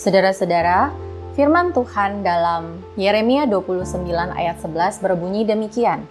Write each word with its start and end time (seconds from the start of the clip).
Saudara-saudara, 0.00 0.96
firman 1.36 1.76
Tuhan 1.76 2.24
dalam 2.24 2.80
Yeremia 2.96 3.44
29 3.44 4.00
ayat 4.32 4.56
11 4.56 4.96
berbunyi 5.04 5.44
demikian. 5.44 6.08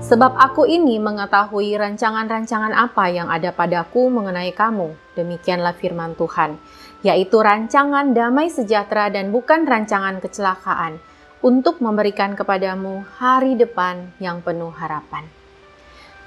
Sebab 0.00 0.32
aku 0.36 0.64
ini 0.64 0.96
mengetahui 0.96 1.76
rancangan-rancangan 1.76 2.72
apa 2.72 3.12
yang 3.12 3.28
ada 3.28 3.52
padaku 3.52 4.08
mengenai 4.08 4.56
kamu. 4.56 4.96
Demikianlah 5.16 5.76
firman 5.76 6.16
Tuhan, 6.16 6.56
yaitu 7.04 7.40
rancangan 7.44 8.16
damai 8.16 8.48
sejahtera 8.48 9.12
dan 9.12 9.36
bukan 9.36 9.68
rancangan 9.68 10.20
kecelakaan, 10.24 10.96
untuk 11.38 11.78
memberikan 11.78 12.34
kepadamu 12.34 13.06
hari 13.18 13.54
depan 13.54 14.10
yang 14.18 14.42
penuh 14.42 14.74
harapan. 14.74 15.26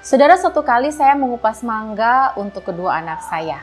Saudara, 0.02 0.34
satu 0.34 0.64
kali 0.64 0.90
saya 0.90 1.14
mengupas 1.14 1.62
mangga 1.62 2.34
untuk 2.34 2.66
kedua 2.66 2.98
anak 2.98 3.22
saya. 3.28 3.62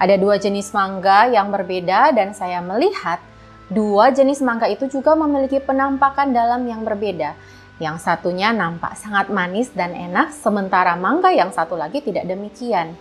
Ada 0.00 0.16
dua 0.16 0.40
jenis 0.40 0.72
mangga 0.72 1.28
yang 1.28 1.52
berbeda 1.52 2.16
dan 2.16 2.32
saya 2.32 2.64
melihat 2.64 3.20
dua 3.68 4.10
jenis 4.10 4.40
mangga 4.40 4.66
itu 4.66 4.88
juga 4.88 5.12
memiliki 5.12 5.60
penampakan 5.60 6.32
dalam 6.32 6.64
yang 6.64 6.82
berbeda 6.82 7.36
yang 7.80 7.96
satunya 7.96 8.52
nampak 8.52 8.92
sangat 8.94 9.32
manis 9.32 9.72
dan 9.72 9.96
enak, 9.96 10.36
sementara 10.36 10.94
mangga 11.00 11.32
yang 11.32 11.48
satu 11.48 11.80
lagi 11.80 12.04
tidak 12.04 12.28
demikian. 12.28 12.92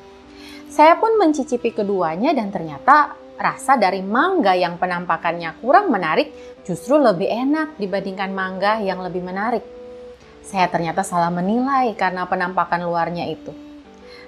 Saya 0.71 0.95
pun 0.95 1.20
mencicipi 1.20 1.75
keduanya 1.75 2.31
dan 2.31 2.48
ternyata 2.48 3.20
rasa 3.39 3.79
dari 3.79 4.03
mangga 4.03 4.52
yang 4.52 4.75
penampakannya 4.75 5.63
kurang 5.63 5.88
menarik 5.88 6.35
justru 6.67 6.99
lebih 6.99 7.31
enak 7.31 7.79
dibandingkan 7.79 8.35
mangga 8.35 8.84
yang 8.84 8.99
lebih 8.99 9.23
menarik. 9.23 9.63
Saya 10.43 10.68
ternyata 10.68 11.07
salah 11.07 11.32
menilai 11.32 11.95
karena 11.95 12.27
penampakan 12.27 12.84
luarnya 12.84 13.32
itu. 13.32 13.55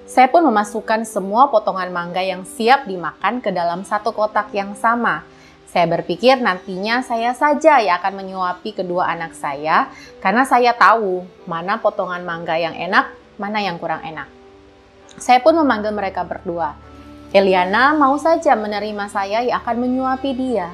Saya 0.07 0.31
pun 0.31 0.47
memasukkan 0.47 1.03
semua 1.03 1.51
potongan 1.51 1.91
mangga 1.91 2.23
yang 2.23 2.47
siap 2.47 2.87
dimakan 2.87 3.43
ke 3.43 3.51
dalam 3.51 3.83
satu 3.83 4.15
kotak 4.15 4.55
yang 4.55 4.71
sama 4.79 5.27
saya 5.71 5.87
berpikir 5.87 6.35
nantinya 6.43 6.99
saya 6.99 7.31
saja 7.31 7.79
yang 7.79 7.95
akan 8.03 8.19
menyuapi 8.19 8.75
kedua 8.75 9.07
anak 9.07 9.31
saya 9.31 9.87
karena 10.19 10.43
saya 10.43 10.75
tahu 10.75 11.23
mana 11.47 11.79
potongan 11.79 12.27
mangga 12.27 12.59
yang 12.59 12.75
enak, 12.75 13.15
mana 13.39 13.63
yang 13.63 13.79
kurang 13.79 14.03
enak. 14.03 14.27
Saya 15.15 15.39
pun 15.39 15.55
memanggil 15.55 15.95
mereka 15.95 16.27
berdua. 16.27 16.75
Eliana 17.31 17.95
mau 17.95 18.19
saja 18.19 18.59
menerima 18.59 19.07
saya 19.07 19.39
yang 19.39 19.55
akan 19.63 19.75
menyuapi 19.79 20.35
dia. 20.35 20.67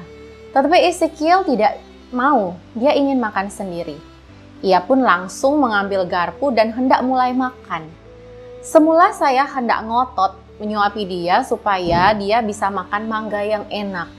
Tetapi 0.50 0.90
Ezekiel 0.90 1.46
tidak 1.46 1.78
mau, 2.10 2.58
dia 2.74 2.98
ingin 2.98 3.22
makan 3.22 3.46
sendiri. 3.46 3.94
Ia 4.66 4.82
pun 4.82 4.98
langsung 4.98 5.62
mengambil 5.62 6.02
garpu 6.02 6.50
dan 6.50 6.74
hendak 6.74 6.98
mulai 7.06 7.30
makan. 7.30 7.86
Semula 8.58 9.14
saya 9.14 9.46
hendak 9.46 9.86
ngotot 9.86 10.34
menyuapi 10.58 11.06
dia 11.06 11.46
supaya 11.46 12.10
dia 12.18 12.42
bisa 12.42 12.66
makan 12.74 13.06
mangga 13.06 13.38
yang 13.38 13.62
enak. 13.70 14.10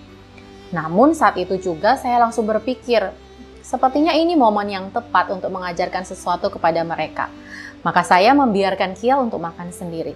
Namun 0.71 1.11
saat 1.11 1.35
itu 1.35 1.59
juga 1.59 1.99
saya 1.99 2.23
langsung 2.23 2.47
berpikir, 2.47 3.03
sepertinya 3.59 4.15
ini 4.15 4.39
momen 4.39 4.71
yang 4.71 4.87
tepat 4.95 5.27
untuk 5.35 5.51
mengajarkan 5.51 6.07
sesuatu 6.07 6.47
kepada 6.47 6.87
mereka. 6.87 7.27
Maka 7.83 7.99
saya 8.07 8.31
membiarkan 8.31 8.95
Kiel 8.95 9.27
untuk 9.27 9.43
makan 9.43 9.75
sendiri. 9.75 10.15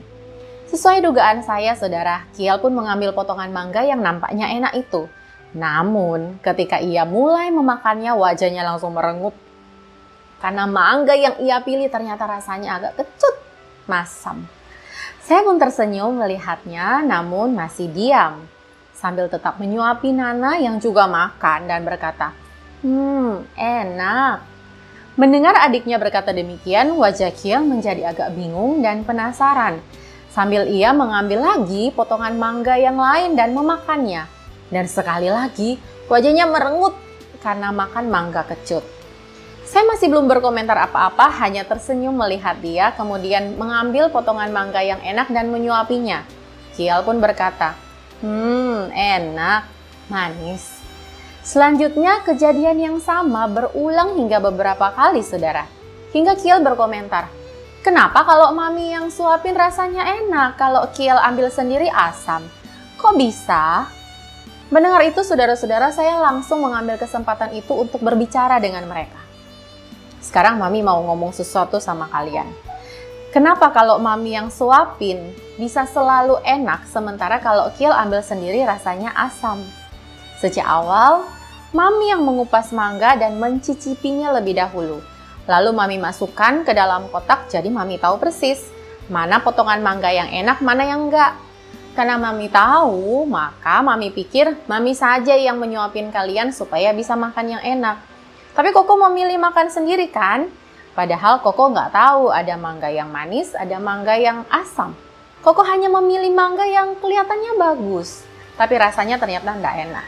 Sesuai 0.73 1.05
dugaan 1.05 1.45
saya, 1.45 1.77
saudara, 1.77 2.25
Kiel 2.33 2.57
pun 2.57 2.73
mengambil 2.73 3.13
potongan 3.13 3.53
mangga 3.53 3.85
yang 3.85 4.01
nampaknya 4.01 4.49
enak 4.57 4.73
itu. 4.73 5.05
Namun, 5.53 6.41
ketika 6.41 6.81
ia 6.81 7.05
mulai 7.05 7.53
memakannya, 7.53 8.09
wajahnya 8.17 8.65
langsung 8.65 8.97
merengut. 8.97 9.37
Karena 10.41 10.65
mangga 10.65 11.13
yang 11.13 11.37
ia 11.45 11.61
pilih 11.61 11.85
ternyata 11.93 12.25
rasanya 12.25 12.81
agak 12.81 13.05
kecut, 13.05 13.35
masam. 13.85 14.49
Saya 15.21 15.45
pun 15.45 15.61
tersenyum 15.61 16.17
melihatnya, 16.17 17.05
namun 17.05 17.53
masih 17.53 17.93
diam 17.93 18.41
sambil 18.97 19.29
tetap 19.29 19.61
menyuapi 19.61 20.09
Nana 20.09 20.57
yang 20.57 20.81
juga 20.81 21.05
makan 21.05 21.69
dan 21.69 21.85
berkata, 21.85 22.33
Hmm, 22.81 23.45
enak. 23.53 24.41
Mendengar 25.21 25.53
adiknya 25.53 26.01
berkata 26.01 26.33
demikian, 26.33 26.97
wajah 26.97 27.29
Kiel 27.29 27.61
menjadi 27.61 28.09
agak 28.09 28.33
bingung 28.33 28.81
dan 28.81 29.05
penasaran. 29.05 30.01
Sambil 30.33 30.65
ia 30.65 30.89
mengambil 30.97 31.45
lagi 31.45 31.93
potongan 31.93 32.33
mangga 32.41 32.73
yang 32.73 32.97
lain 32.97 33.37
dan 33.37 33.53
memakannya. 33.53 34.25
Dan 34.73 34.89
sekali 34.89 35.29
lagi, 35.29 35.77
wajahnya 36.09 36.49
merengut 36.49 36.97
karena 37.45 37.69
makan 37.69 38.09
mangga 38.09 38.41
kecut. 38.41 38.81
Saya 39.61 39.85
masih 39.85 40.09
belum 40.09 40.25
berkomentar 40.25 40.73
apa-apa, 40.89 41.29
hanya 41.45 41.61
tersenyum 41.69 42.17
melihat 42.17 42.57
dia, 42.65 42.97
kemudian 42.97 43.61
mengambil 43.61 44.09
potongan 44.09 44.49
mangga 44.49 44.81
yang 44.81 44.97
enak 45.05 45.29
dan 45.29 45.53
menyuapinya. 45.53 46.25
Kiel 46.73 47.05
pun 47.05 47.21
berkata, 47.21 47.77
Hmm, 48.25 48.89
enak, 48.89 49.69
manis. 50.09 50.81
Selanjutnya, 51.45 52.25
kejadian 52.25 52.81
yang 52.81 52.97
sama 52.97 53.45
berulang 53.45 54.17
hingga 54.17 54.41
beberapa 54.41 54.89
kali, 54.97 55.21
saudara. 55.21 55.69
Hingga 56.09 56.39
Kiel 56.41 56.63
berkomentar, 56.65 57.29
Kenapa 57.83 58.23
kalau 58.23 58.55
mami 58.55 58.95
yang 58.95 59.11
suapin 59.11 59.59
rasanya 59.59 60.07
enak, 60.23 60.55
kalau 60.55 60.87
Kiel 60.95 61.19
ambil 61.19 61.51
sendiri 61.51 61.91
asam? 61.91 62.39
Kok 62.95 63.19
bisa? 63.19 63.91
Mendengar 64.71 65.03
itu, 65.03 65.19
saudara-saudara, 65.19 65.91
saya 65.91 66.15
langsung 66.15 66.63
mengambil 66.63 66.95
kesempatan 66.95 67.51
itu 67.51 67.75
untuk 67.75 67.99
berbicara 67.99 68.63
dengan 68.63 68.87
mereka. 68.87 69.19
Sekarang 70.23 70.63
mami 70.63 70.79
mau 70.79 71.03
ngomong 71.11 71.35
sesuatu 71.35 71.83
sama 71.83 72.07
kalian. 72.07 72.47
Kenapa 73.35 73.75
kalau 73.75 73.99
mami 73.99 74.39
yang 74.39 74.47
suapin 74.47 75.35
bisa 75.59 75.83
selalu 75.83 76.39
enak 76.47 76.87
sementara 76.87 77.43
kalau 77.43 77.67
Kiel 77.75 77.91
ambil 77.91 78.23
sendiri 78.23 78.63
rasanya 78.63 79.11
asam? 79.11 79.59
Sejak 80.39 80.63
awal, 80.63 81.27
mami 81.75 82.15
yang 82.15 82.23
mengupas 82.23 82.71
mangga 82.71 83.19
dan 83.19 83.35
mencicipinya 83.43 84.31
lebih 84.39 84.55
dahulu. 84.55 85.03
Lalu 85.43 85.75
mami 85.75 85.97
masukkan 85.99 86.63
ke 86.63 86.71
dalam 86.71 87.11
kotak 87.11 87.51
jadi 87.51 87.67
mami 87.67 87.99
tahu 87.99 88.15
persis 88.15 88.63
mana 89.11 89.43
potongan 89.43 89.83
mangga 89.83 90.07
yang 90.07 90.31
enak, 90.31 90.63
mana 90.63 90.87
yang 90.87 91.11
enggak. 91.11 91.35
Karena 91.93 92.17
mami 92.17 92.49
tahu, 92.49 93.27
maka 93.29 93.83
mami 93.85 94.09
pikir 94.09 94.55
mami 94.65 94.97
saja 94.97 95.37
yang 95.37 95.59
menyuapin 95.59 96.09
kalian 96.09 96.49
supaya 96.49 96.89
bisa 96.95 97.13
makan 97.13 97.59
yang 97.59 97.63
enak. 97.63 98.01
Tapi 98.53 98.73
Koko 98.73 98.97
memilih 99.09 99.37
makan 99.37 99.69
sendiri 99.69 100.09
kan? 100.09 100.49
Padahal 100.97 101.41
Koko 101.43 101.69
nggak 101.69 101.93
tahu 101.93 102.33
ada 102.33 102.57
mangga 102.57 102.89
yang 102.89 103.09
manis, 103.13 103.53
ada 103.53 103.77
mangga 103.77 104.17
yang 104.17 104.41
asam. 104.49 104.97
Koko 105.43 105.61
hanya 105.67 105.91
memilih 105.91 106.31
mangga 106.31 106.63
yang 106.63 106.95
kelihatannya 106.97 107.59
bagus, 107.59 108.23
tapi 108.55 108.79
rasanya 108.79 109.19
ternyata 109.19 109.51
nggak 109.51 109.75
enak. 109.89 110.05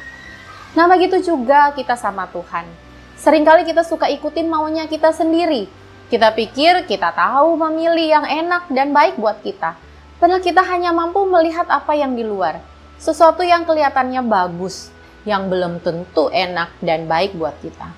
Nah 0.74 0.85
begitu 0.88 1.22
juga 1.22 1.75
kita 1.75 1.94
sama 2.00 2.25
Tuhan. 2.31 2.84
Seringkali 3.15 3.63
kita 3.63 3.87
suka 3.87 4.11
ikutin 4.11 4.51
maunya 4.51 4.85
kita 4.91 5.15
sendiri. 5.15 5.71
Kita 6.11 6.35
pikir 6.35 6.85
kita 6.85 7.15
tahu 7.15 7.57
memilih 7.57 8.21
yang 8.21 8.25
enak 8.27 8.69
dan 8.69 8.91
baik 8.91 9.17
buat 9.17 9.41
kita. 9.41 9.79
Padahal 10.21 10.43
kita 10.43 10.61
hanya 10.63 10.93
mampu 10.93 11.23
melihat 11.25 11.65
apa 11.67 11.95
yang 11.95 12.13
di 12.13 12.21
luar. 12.21 12.61
Sesuatu 12.95 13.43
yang 13.43 13.67
kelihatannya 13.67 14.23
bagus, 14.23 14.93
yang 15.27 15.51
belum 15.51 15.83
tentu 15.83 16.31
enak 16.31 16.71
dan 16.79 17.09
baik 17.09 17.35
buat 17.35 17.57
kita. 17.59 17.91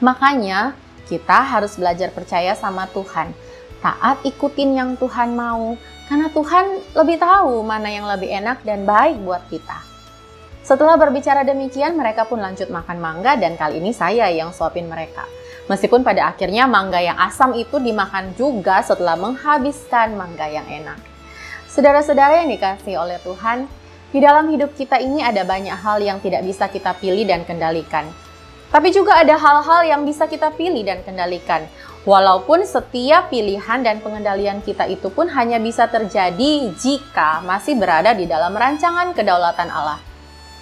Makanya, 0.00 0.74
kita 1.06 1.44
harus 1.44 1.76
belajar 1.76 2.08
percaya 2.10 2.56
sama 2.56 2.88
Tuhan. 2.90 3.36
Taat 3.84 4.24
ikutin 4.24 4.74
yang 4.74 4.90
Tuhan 4.96 5.36
mau, 5.36 5.76
karena 6.08 6.32
Tuhan 6.32 6.66
lebih 6.96 7.20
tahu 7.20 7.62
mana 7.62 7.88
yang 7.92 8.08
lebih 8.08 8.32
enak 8.32 8.64
dan 8.64 8.82
baik 8.88 9.20
buat 9.22 9.44
kita. 9.52 9.89
Setelah 10.60 11.00
berbicara 11.00 11.40
demikian, 11.42 11.96
mereka 11.96 12.28
pun 12.28 12.36
lanjut 12.36 12.68
makan 12.68 13.00
mangga 13.00 13.40
dan 13.40 13.56
kali 13.56 13.80
ini 13.80 13.96
saya 13.96 14.28
yang 14.28 14.52
suapin 14.52 14.86
mereka. 14.86 15.24
Meskipun 15.72 16.02
pada 16.04 16.28
akhirnya 16.28 16.66
mangga 16.66 16.98
yang 17.00 17.16
asam 17.16 17.54
itu 17.56 17.80
dimakan 17.80 18.34
juga 18.34 18.82
setelah 18.82 19.14
menghabiskan 19.16 20.18
mangga 20.18 20.50
yang 20.50 20.66
enak. 20.66 20.98
Saudara-saudara 21.70 22.42
yang 22.42 22.50
dikasih 22.50 22.98
oleh 22.98 23.22
Tuhan, 23.22 23.70
di 24.10 24.18
dalam 24.18 24.50
hidup 24.50 24.74
kita 24.74 24.98
ini 24.98 25.22
ada 25.22 25.46
banyak 25.46 25.78
hal 25.78 26.02
yang 26.02 26.18
tidak 26.18 26.42
bisa 26.42 26.66
kita 26.66 26.98
pilih 26.98 27.22
dan 27.22 27.46
kendalikan. 27.46 28.10
Tapi 28.70 28.90
juga 28.90 29.22
ada 29.22 29.38
hal-hal 29.38 29.86
yang 29.86 30.02
bisa 30.02 30.26
kita 30.26 30.50
pilih 30.54 30.82
dan 30.82 31.06
kendalikan. 31.06 31.66
Walaupun 32.02 32.66
setiap 32.66 33.30
pilihan 33.30 33.86
dan 33.86 34.02
pengendalian 34.02 34.66
kita 34.66 34.90
itu 34.90 35.10
pun 35.14 35.30
hanya 35.30 35.62
bisa 35.62 35.86
terjadi 35.86 36.74
jika 36.74 37.42
masih 37.46 37.78
berada 37.78 38.10
di 38.14 38.26
dalam 38.26 38.50
rancangan 38.50 39.14
kedaulatan 39.14 39.70
Allah. 39.70 40.09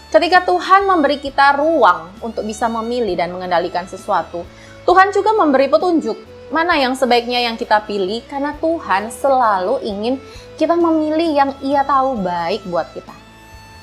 Ketika 0.09 0.41
Tuhan 0.49 0.89
memberi 0.89 1.21
kita 1.21 1.61
ruang 1.61 2.09
untuk 2.25 2.49
bisa 2.49 2.65
memilih 2.65 3.13
dan 3.13 3.29
mengendalikan 3.29 3.85
sesuatu, 3.85 4.41
Tuhan 4.89 5.13
juga 5.13 5.37
memberi 5.37 5.69
petunjuk 5.69 6.17
mana 6.49 6.81
yang 6.81 6.97
sebaiknya 6.97 7.45
yang 7.45 7.61
kita 7.61 7.85
pilih 7.85 8.25
karena 8.25 8.57
Tuhan 8.57 9.13
selalu 9.13 9.85
ingin 9.85 10.17
kita 10.57 10.81
memilih 10.81 11.29
yang 11.37 11.51
ia 11.61 11.85
tahu 11.85 12.25
baik 12.25 12.65
buat 12.73 12.89
kita. 12.97 13.13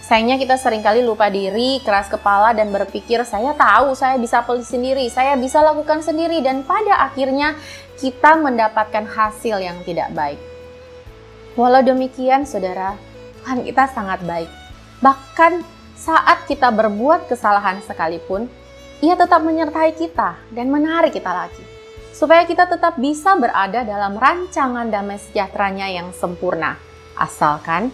Sayangnya 0.01 0.41
kita 0.41 0.57
sering 0.57 0.85
kali 0.85 1.01
lupa 1.01 1.29
diri, 1.33 1.81
keras 1.81 2.09
kepala, 2.09 2.53
dan 2.53 2.69
berpikir 2.69 3.25
saya 3.25 3.57
tahu, 3.57 3.97
saya 3.97 4.21
bisa 4.21 4.45
pilih 4.45 4.61
sendiri, 4.61 5.05
saya 5.09 5.33
bisa 5.33 5.65
lakukan 5.65 6.01
sendiri, 6.05 6.45
dan 6.45 6.61
pada 6.61 7.09
akhirnya 7.09 7.57
kita 7.97 8.37
mendapatkan 8.37 9.01
hasil 9.01 9.57
yang 9.57 9.81
tidak 9.81 10.13
baik. 10.13 10.37
Walau 11.57 11.81
demikian, 11.81 12.45
saudara, 12.45 12.93
Tuhan 13.41 13.65
kita 13.65 13.89
sangat 13.97 14.21
baik. 14.29 14.49
Bahkan 15.01 15.74
saat 15.95 16.43
kita 16.45 16.69
berbuat 16.75 17.31
kesalahan 17.31 17.79
sekalipun, 17.81 18.51
ia 18.99 19.15
tetap 19.15 19.41
menyertai 19.43 19.95
kita 19.95 20.37
dan 20.51 20.67
menarik 20.67 21.15
kita 21.15 21.31
lagi. 21.31 21.63
Supaya 22.15 22.47
kita 22.47 22.67
tetap 22.67 22.95
bisa 22.95 23.35
berada 23.35 23.83
dalam 23.83 24.15
rancangan 24.15 24.87
damai 24.87 25.19
sejahteranya 25.19 25.91
yang 25.91 26.15
sempurna. 26.15 26.79
Asalkan 27.15 27.91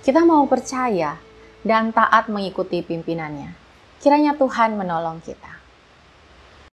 kita 0.00 0.24
mau 0.24 0.48
percaya 0.48 1.20
dan 1.60 1.92
taat 1.92 2.32
mengikuti 2.32 2.80
pimpinannya. 2.80 3.52
Kiranya 4.00 4.38
Tuhan 4.40 4.78
menolong 4.78 5.20
kita. 5.20 5.57